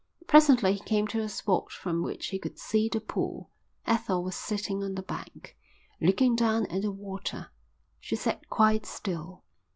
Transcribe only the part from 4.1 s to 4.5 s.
was